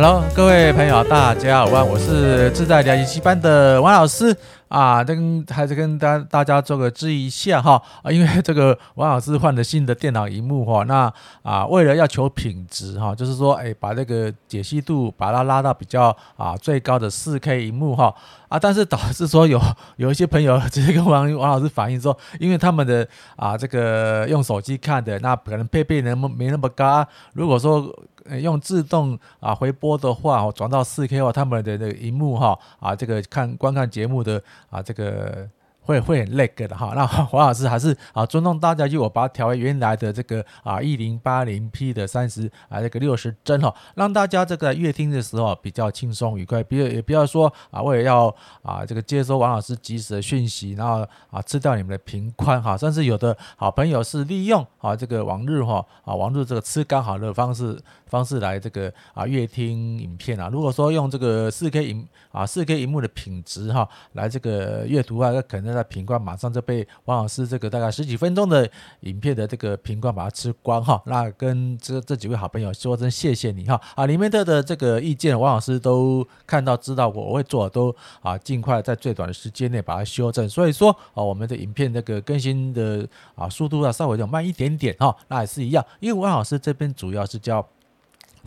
[0.00, 4.32] Hello，各位朋友，大家好，我是自在聊习班的王老师。
[4.68, 7.82] 啊，跟还是跟大大家做个质疑一下哈。
[8.02, 11.12] 啊，因为这个王老师换了新的电脑荧幕哈，那
[11.42, 18.14] 啊为了要求品质哈，就是说哎把这个解析度把它拉到比较啊最高的四 K 荧幕哈。
[18.48, 19.60] 啊，但是导致说有
[19.96, 27.92] 有一些朋友直接跟王王老师反映说，因为他们的啊这个用手机看的那可能配备能没那么高，如果说。
[28.40, 35.48] 用自动啊回播的话，转到四 K 的话，他们的那个荧幕哈啊，这个看观看节目的啊这个。
[35.88, 48.26] 会会很 lag 的哈，那黄老师还是啊尊重大家，就我把它调为原来的这个啊一零八零 P 的三十啊这个六十帧哈，让大家这个阅听的时候比较轻松愉快，比如也不要说啊为了要
[48.60, 65.77] 啊这个接收王老师及时的讯息，然后啊吃掉你们的频宽哈，甚至有的好朋友是利用啊这个网日哈啊网日这个吃刚好的方式方式来这个啊阅听影片啊，如果说用这个四 K 萤啊四 K 萤幕的品质哈来这个阅读啊，那可能。
[65.78, 68.68] 在瓶罐马上就被王老师这个大概十几分钟的
[69.00, 87.64] 影片的这个瓶罐把它吃光哈，那跟这这几位好朋友说声谢谢你哈啊，里面的的这个意见王老师都看到知道过，我会做都啊尽快在最短的时间内把它修正，所以说啊我们的影片那个更新的啊速度要稍微有慢一点点哈，那也是一样，因为王老师这边主要是教。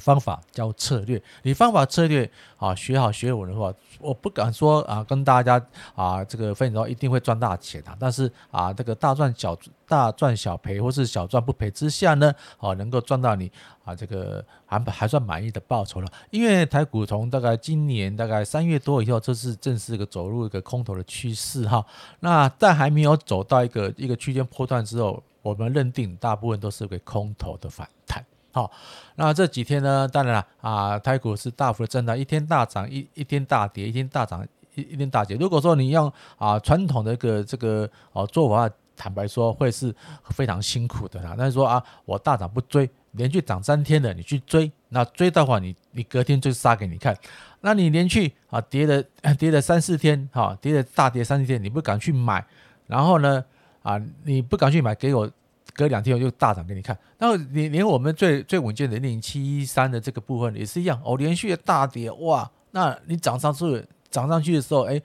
[0.02, 5.64] 方法教策略，你方法策略啊学好学稳的话，我不敢说啊跟大家
[5.96, 9.58] 啊这个分享到一定会赚大钱啊，但是啊这个大赚小
[9.88, 13.52] 大赚小赔或是小赚不赔之下呢，啊能够赚到你
[13.86, 16.08] 啊这个还还算满意的报酬了。
[16.32, 21.86] 因为台股从大概今年大概三月多以后，这是正式一个走入一个空头的趋势哈。
[22.20, 28.26] 那在还没有走到一个一个区间波段之后，我们认定大部分都是一个空头的反弹。
[28.54, 28.70] 好，
[29.16, 30.06] 那这几天呢？
[30.08, 34.46] 当然了啊，台股是大幅的震荡，一天大涨，一一天大跌，一天大涨，
[34.76, 35.38] 一一天大跌。
[35.38, 39.96] 如果说你用啊传统的一个这个哦做法，坦白说会是
[40.32, 41.34] 非常辛苦的啦。
[41.38, 47.18] 但是说啊，我大涨不追，连续涨三天的你去追，那追的话你你隔天就杀给你看。
[47.62, 49.02] 那你连续啊跌了
[49.40, 52.46] 跌了三四天，哈，跌了大跌三四天，你不敢去买，
[52.88, 53.46] 然后呢
[53.82, 55.32] 啊你不敢去买，给我。
[55.74, 65.02] 隔两天我就大涨给你看，然后你连我们最最稳健的零七一三的这个部分也是一样哦，连续的大跌哇，那你涨上去涨上去的时候，哎，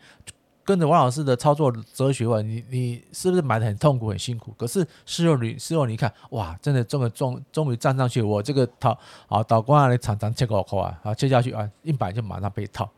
[0.64, 4.52] 跟着王老师的操作哲学啊，你你是不是买的很痛苦很辛苦？
[4.58, 12.90] 可是事后你事后你看哇，真的终于终终于站上去，我这个套啊倒光啊，你常常切个口啊，啊切下去啊，一买就马上被套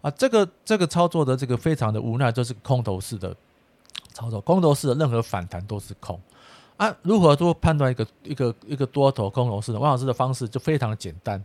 [0.00, 3.34] 啊，这个这个操作的这个非常的无奈，就是空头式的
[4.12, 6.20] 操作，空头式的任何反弹都是空。
[6.80, 9.78] 啊，如何做判断一个一个一个多头空头市呢？
[9.78, 11.44] 王老师的方式就非常的简单，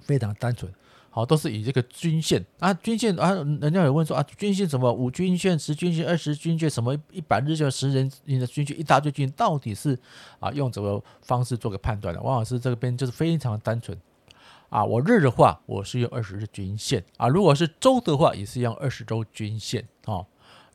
[0.00, 0.72] 非常单纯，
[1.10, 9.98] 好，都是以这个均线啊，均线啊，人家有问说啊，均线什么五均线、十均线、二十均线，什么一百日线、十人你的均线，一大堆均线，到底是
[10.40, 12.22] 啊用什么方式做个判断的？
[12.22, 13.94] 王老师这边就是非常单纯
[14.70, 20.24] 啊，我日的话我是用二十日均线啊，如果是周的话也是用二十周均线啊。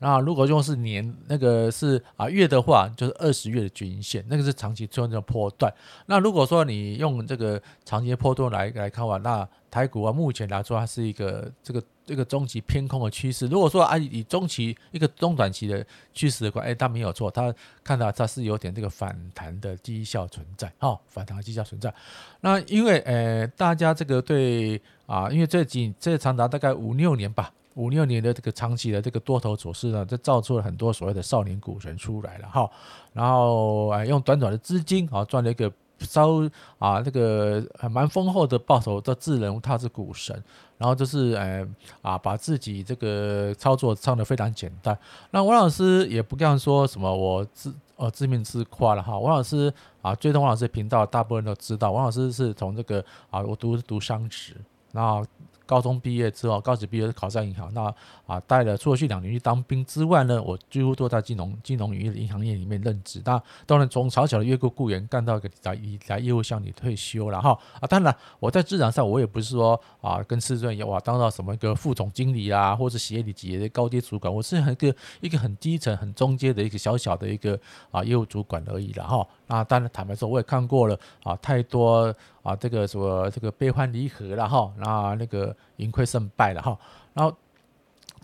[0.04, 5.72] 那如果用是年那个是啊月的话，就是二十月的均线，那个是长期做那种波段。
[6.08, 13.46] 那如果说你用这个长期的波段来来看的话，那台股啊目前来说它是一个这个这个中期偏空的趋势。
[13.46, 15.86] 如果说啊以中期一个中短期的
[16.16, 21.94] 趋势的话，哎，它没有错，它看到它是有点这个反弹的绩效存在，哈，反弹的绩效存在。
[22.40, 27.54] 那因为呃大家这个对啊，因为这几这长达大概五六年吧。
[27.76, 32.70] 五六年的这个长期的这个多头走势呢，就造出了很多所谓的少年股神出来了哈，
[33.14, 36.42] 然后哎用短短的资金啊赚了一个稍
[36.80, 40.36] 啊这个还蛮丰厚的报酬，都自认他是股神，
[40.78, 41.66] 然后就是哎
[42.02, 44.98] 啊把自己这个操作唱得非常简单。
[45.30, 54.58] 那王老师也不敢说什么我自呃自命自夸了哈，王老师啊追踪王老师频道，大部分都知道，王老师是从这个啊我读读商职，
[54.92, 55.26] 然后。
[55.72, 57.84] 高中毕业之后，高职毕业考上银行，那
[58.28, 63.22] 啊带了出去两年去当兵之外呢，我几乎都在金融金融与银行业里面任职。
[63.24, 77.58] 那当然从小小的月雇雇员干到一个来来业务向你退休了哈啊，当然我在职场上我也不是说啊跟师尊一样哇当到什么一个副总经理啊，或者协理级的高阶主管，我是一个一个很基层很中阶的一个小小的一个
[77.92, 79.26] 啊业务主管而已了哈。
[79.48, 86.78] 啊，当然坦白说，我也看过了啊，太多啊，这个什么这个悲欢离合了哈，那那个盈亏胜败了哈，
[87.14, 87.36] 然后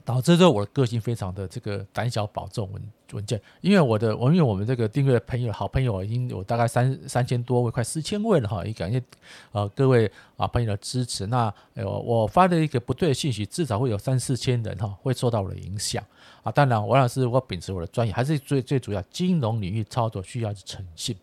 [0.05, 2.81] 导致这我的个性非常的这个胆小保重稳
[3.11, 9.03] 稳健，因为我的我因为我们这个订阅的朋友好朋友已经有大概三三千多位，快四千位了哈，也感谢
[9.51, 11.27] 呃各位啊朋友的支持。
[11.27, 16.01] 那呃我发的一个不对的信息，至少会有三四千人哈会受到我的影响
[16.41, 16.51] 啊。
[16.51, 21.17] 当然，王老师我秉持我的专业，还是最最主要金融领域操作需要是诚信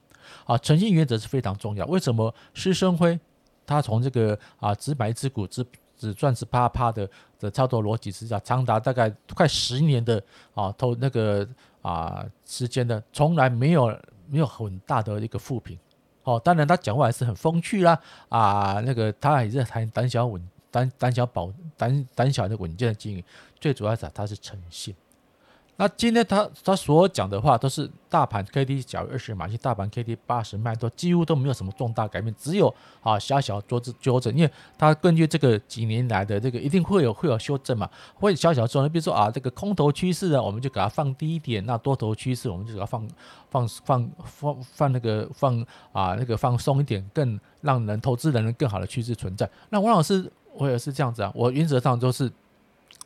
[0.45, 1.87] 啊，诚信原则是非常重要。
[1.87, 3.19] 为什么施生辉
[3.65, 5.65] 他从这个啊只买一只股只
[6.05, 7.09] 只赚十八趴的
[7.39, 10.23] 的操作逻辑之下，长达大概快十年的
[10.55, 11.47] 啊投那个
[11.83, 13.87] 啊时间的，从来没有
[14.29, 15.79] 没有很大的一个负评。
[16.23, 17.99] 哦，当然他讲话还是很风趣啦
[18.29, 23.23] 啊，那个他也是很胆小稳胆胆小保胆胆小的稳健的经营，
[23.61, 24.95] 最主要是他是诚信。
[25.77, 32.73] 那今天他他所讲的话都是大盘 K D 小于二十码，其实大盘 K D 八十卖都几乎都没有什么重大改变，只有
[33.03, 43.09] 啊小小做纠正，因为他根据这个几年来的这个一定会有会有修正嘛，会小小做，比如说啊这个空头趋势呢，我们就给它放低一点，那多头趋势我们就给它放
[43.51, 45.61] 放放放放那个放
[45.91, 49.51] 啊那个放松一点，更让人投资人更好的趋势存在。
[49.71, 52.31] 那王老师我也是这样子啊，我原则上都是。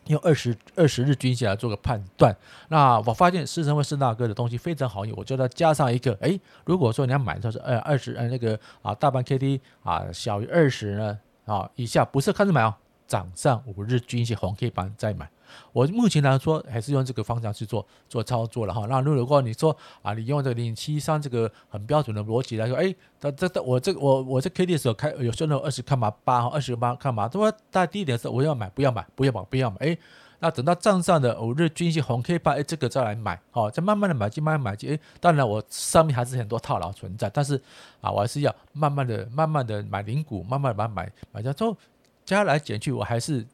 [0.07, 2.35] 用二十二十日均线来做个判断，
[2.69, 12.75] 那我发现四升辉施大哥的东西非常好用，我就要加上一个，哎，如果说你要买的是呃二十呃那个啊大盘 K D 啊小于二十呢啊以下不是看着买哦，
[13.07, 15.29] 涨上五日均线红 K 棒再买。
[15.73, 18.87] 我目前来说还是用这个方向去做做操作了哈。
[18.89, 29.99] 那如果你说啊，你用这个零七三这个很标准的逻辑来说，哎，这这这我这我我这 K D 的时候开有时候二十看嘛八哈，二十八看嘛，他说大低点的时候我要买不要买不要买不要买，哎，
[30.41, 37.61] 那等到账上的五日均线红 K 棒，哎，这个再来买，好，再慢慢的买进，慢慢买进，哎，当然我上面还是很多套牢存在，但是
[38.01, 41.77] 啊，我还是要慢慢的慢慢的买零股，慢慢的把买买下之后，
[42.25, 43.47] 加来减去，我还是。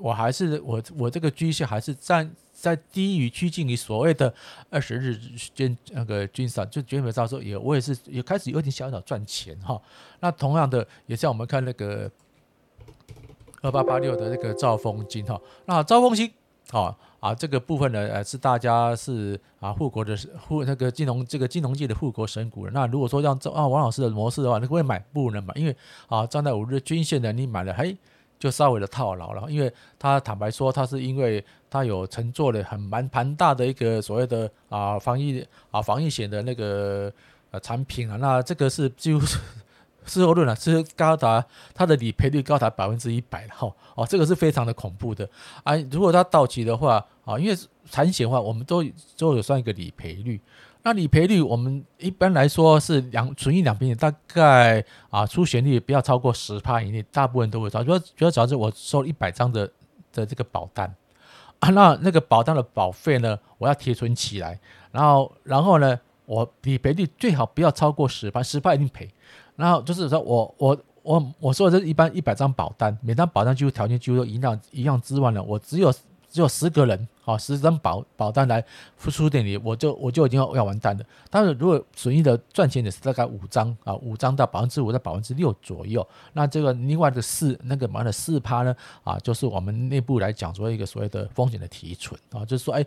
[0.00, 4.32] 我还是我我这个均线还是站在低于趋近于所谓的
[4.70, 5.14] 二十日
[5.54, 9.80] 均那个均线，就基本上说也我也是也开始有点小小赚钱哈。
[10.20, 12.10] 那同样的也像我们看那个
[13.60, 16.32] 二八八六的那个兆丰金哈，那兆丰金
[16.70, 22.66] 啊啊这个部分呢呃是大家是啊护国的护那个金融这个金融界的护国神股。
[22.70, 25.76] 那如果说让啊王老师的模式的话，你会买不能买，因为
[26.08, 27.96] 啊站在五日均线的你买了嘿。
[28.40, 37.12] 就稍微的套牢了，因为他坦白说，他是因为他有乘坐了很蛮庞大的一个所谓的啊防疫啊防疫险的那个
[37.50, 39.38] 呃产品啊，那这个是几乎是
[40.04, 41.44] 事后论了，是高达
[41.74, 45.28] 它的理赔率高达百分之一百了哈哦，这个是非常的恐怖的
[45.64, 47.56] 啊，如果它到期的话啊，因为
[47.90, 48.84] 产险的话，我们都
[49.16, 50.40] 都有算一个理赔率。
[50.82, 57.84] 那理赔率，我们一般来说是两存一两平大概啊出险率不要超过十趴以内，大部分都会超。
[57.84, 59.70] 主要主要主要是我收一百张的
[60.10, 60.94] 的这个保单，
[61.58, 64.58] 啊，那那个保单的保费呢，我要贴存起来，
[64.90, 69.06] 然后然后呢，我理赔率最好不要超过十趴，十趴一定赔。
[69.60, 75.92] 然后就是说我我我我说的这一般一百张保单，每张保单几乎条件几乎都一样一样之外呢，我只有。
[76.32, 78.64] 只有十个人，好，十张保保单来
[78.96, 81.04] 付出点里，我就我就已经要要完蛋了。
[81.28, 88.72] 但是如果损益的赚钱的是大概五张啊，五张到百分之五到百分之六左右，那这个另外的四那个嘛的四趴呢
[89.02, 92.86] 啊，就是我们内部来讲做一个所谓的风险的提存啊，就是说哎，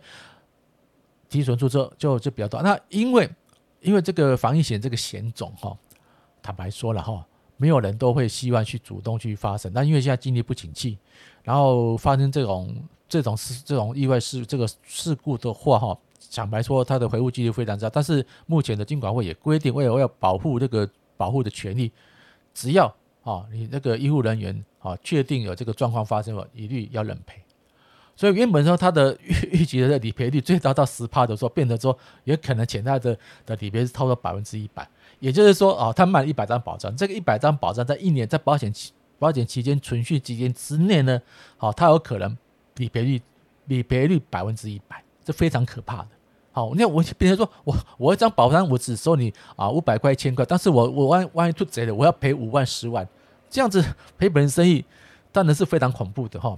[1.28, 2.62] 提存出之后就就比较多。
[2.62, 3.28] 那因为
[3.82, 5.76] 因为这个防疫险这个险种哈，
[6.44, 9.72] 坦白说了哈，没有人都会希望去主动去发生。
[9.74, 10.96] 那因为现在经济不景气，
[11.42, 12.72] 然后发生这种。
[13.06, 15.96] 这种事，这种意外事，这个事故的话，哈，
[16.34, 17.88] 坦白说，它的回复几率非常差。
[17.88, 21.92] 但是目前的监管会也规定，为了要保护这个保护的权利，
[22.54, 27.40] 只要啊，你那个医护人员啊，确定有这个状况发生了，一律要认赔。
[28.16, 34.88] 所以原本说它的预预计的理赔率最高到十趴的时候，变得说也可能潜在的的理赔是超过百分之一百。
[35.20, 41.20] 也就是说啊，他买了一百张保障，这个一百张保障在一年在保险期保险期间存续期间之内呢，
[41.56, 42.36] 好，他有可能。
[42.76, 43.22] 理赔率，
[43.66, 46.08] 理赔率百分之一百，这非常可怕的。
[46.50, 53.08] 好，那我别人说我我一张保单我只收你啊五百块一千块，但是我我万万一出贼了，我要赔五万十万，
[53.48, 53.80] 这样子
[54.18, 54.84] 赔本人生意
[55.30, 56.56] 当然是非常恐怖的哈。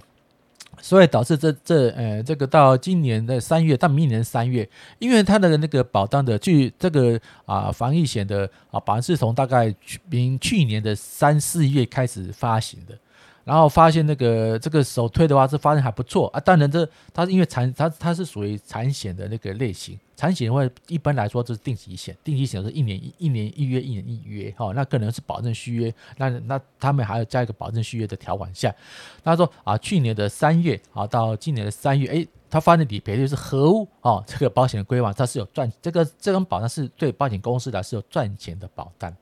[0.81, 4.69] 所以导致这这呃这个到今年的三月到明年三月，
[4.99, 12.97] 因为它的那个保单的据这个啊防疫险的啊保单是从大概去明去年的三四月开始发行的。
[13.47, 16.85] 然后发现那个这个首推的话是发现还不错啊，当然这
[17.15, 28.75] 它是因为产它它是属于产险的那个类型，产险的话一般来说就是定期险，定期险是一年一一年一约一年一约哈，那可能是保证续约，那那他们还要加一个保证续约的条款下，
[29.23, 39.15] 他说啊去年的三月啊到今年的三月，哎他发现理赔率是合乎哦，这个保险的规划，它是有赚，这个这种保单是对保险公司来是有赚钱的保单。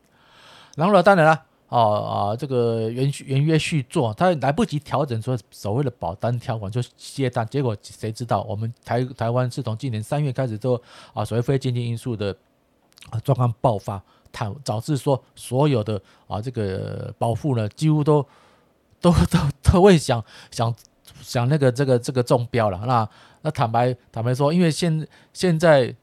[0.77, 10.81] 然后呢，当然了，哦啊，这个原原约续作，他来不及调整说所谓的保单条款就接单，结果谁知道我们台台湾是从今年三月开始都
[11.13, 12.35] 啊所谓非经济因素的
[13.11, 18.25] 啊状况爆发，导导致说所有的啊这个保户呢几乎都
[19.01, 20.75] 都都都会想想。
[21.21, 23.09] 想那个这个这个中标了，那
[23.43, 25.95] 那坦白坦白说，因为现现在，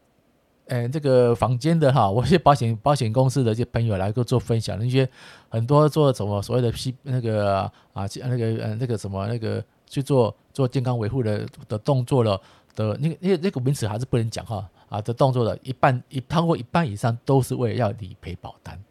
[0.65, 5.07] 嗯，这个房间的哈，我一些保险保险公司的一些朋友来给我做分享，那些
[5.51, 12.39] 很多做什么所谓的 P 那个啊那个呃那个什么那个去做做健康维护的的动作了
[12.73, 18.81] 的那个那个那个名词还是不能讲哈啊的动作的一半一超过一半以上都是为了要理赔保单，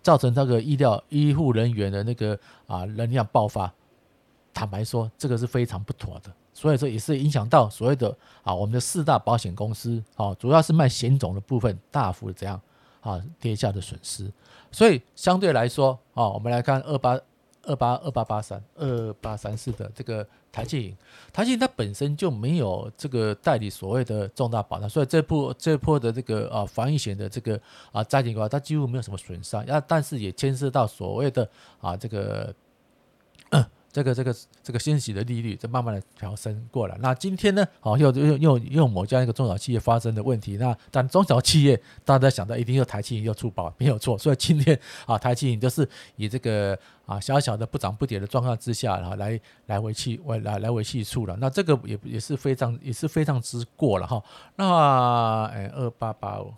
[0.00, 3.70] 造成那个医疗医护人员的那个啊能量爆发。
[4.54, 12.60] 坦白说，这个是非常不妥的，所以说也是影响到所谓的啊，我们的四大保险公司啊，主要是卖险种的部分大幅的这样
[13.00, 14.28] 啊跌下的损失。
[14.70, 17.18] 所以相对来说哦，我们来看二八
[17.62, 20.96] 二八二八八三二八三四的这个台企银，
[21.32, 27.60] 台企银它本身就没有这个代理所谓的重大保障，所以这部这波的这个啊防疫险的这个
[27.92, 29.64] 啊灾情的话，它几乎没有什么损伤。
[29.66, 31.48] 那但是也牵涉到所谓的
[31.80, 32.54] 啊这个。
[33.98, 36.96] 这个这个这个升息的利率在慢慢的调升过来。
[37.00, 40.56] 那今天呢，好又又又又某家一个中小企业发生的问题。
[40.56, 44.16] 那但中小企业大家想到一定又台企银又出保，没有错。
[44.16, 51.36] 所以今天啊，台企银就是以这个啊小小的不涨不跌的状况之下，然后来来维系来来来维系住了。
[51.40, 54.22] 那这个也也是非常也是非常之过了哈。
[54.54, 56.54] 那哎二八八五，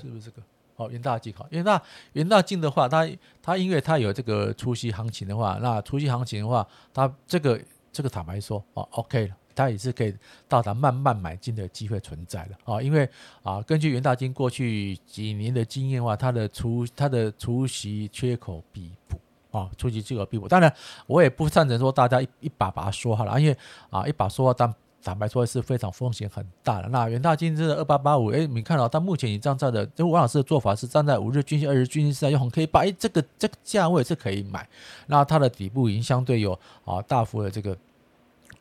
[0.00, 0.40] 是不是这个？
[0.80, 1.82] 哦，元大金好，元大
[2.14, 3.06] 元大进的话，它
[3.42, 7.60] 它因为它有这个除夕行情的话，那除夕行情的话，它这个
[7.92, 10.16] 这个坦白说，哦，OK 了，它也是可以
[10.48, 13.06] 到达慢慢买进的机会存在了啊，因为
[13.42, 19.20] 啊，根据元大金过去几年的经验的话，它的除它的除息缺口必补
[19.58, 20.48] 啊，除息缺口必补。
[20.48, 20.74] 当然，
[21.06, 23.54] 我也不赞成说大家一一把把它说好了，因为
[23.90, 24.74] 啊，一把说话当。
[25.02, 26.88] 坦白说是非常风险很大的。
[26.88, 34.68] 那元大金是二八八五，哎，你看到它目前已站在的，就王老师的做法是站在五日均线、二日均线上，用红 K 棒，哎，这个这个价位是可以买。
[35.06, 37.76] 那它的底部已经相对有啊大幅的这个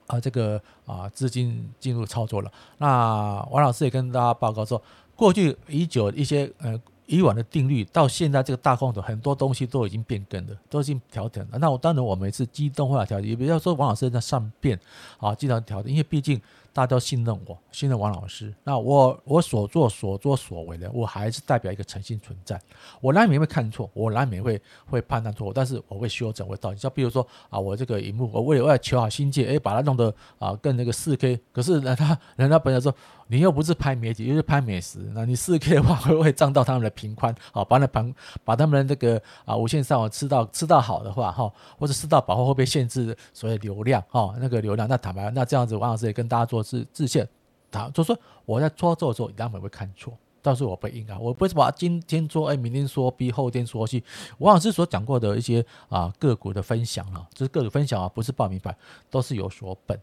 [0.07, 2.51] 啊这个啊资金进入操作了。
[2.77, 4.81] 那王老师也跟大家报告说，
[5.15, 6.79] 过去已久一些呃。
[7.09, 11.57] 以往的定律到现在这个大空头，很多东西都已经变更了，都已经调整了。
[11.57, 14.79] 那我当然我们是机动化调整，也不要说王老师在善变
[15.17, 16.39] 啊，经常调整，因为毕竟。
[16.71, 18.53] 大家都信任我，信任王老师。
[18.63, 22.61] 那我我所做所作所为的，我还是代表一个诚信存在。
[23.01, 26.77] 我难免会看错，我难免会会判断错误，但是我会修正，会道歉。
[26.77, 31.39] 像比如说啊，我这个荧幕，我为了为了求好心切，哎，把它弄得啊更那个四 K。
[31.51, 32.93] 可是呢，他人家本来说
[33.31, 37.33] 你又不是拍美景，又是拍美食，那你四 K 的话会不会涨到他们的频宽？
[37.51, 44.35] 好，把那盘把他们的这个啊无线上网吃到吃到好的话哈，或者吃到饱后会不会限制所谓流量哈？
[44.39, 46.59] 那个流量，那坦白那这样子，王老师也跟大家做。
[46.61, 47.27] 是自限，
[47.71, 54.03] 他就说我在操作的时候，难免会看错，但是我不应该，我不会把今天说 A，明天说 B，后天说 C。
[54.39, 58.75] 王老师所讲过的一些啊个股的分享啊，就是个股分享啊，不是报名牌，
[59.09, 59.99] 都是有所本。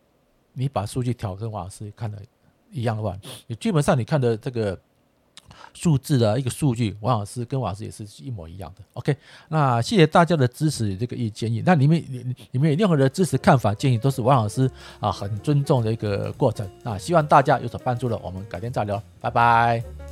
[0.54, 2.20] 你把数据调跟王老师看的
[2.70, 4.78] 一样的话，你基本上你看的这个。
[5.72, 8.82] 数字的一个数据，王老师跟王老师也是一模一样的。
[8.94, 9.14] OK，
[9.48, 11.62] 那谢谢大家的支持，这个意见建议。
[11.66, 14.70] 那你们你你们有任何的支持看法建议，都是王老师
[15.00, 16.66] 啊很尊重的一个过程。
[16.82, 20.05] 那希望大家有所帮助了，我们改天再聊，拜拜。